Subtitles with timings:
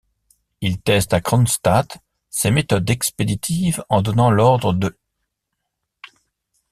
[0.61, 1.99] Il teste à Kronstadt
[2.31, 4.87] ses méthodes expéditives en donnant l'ordre d'.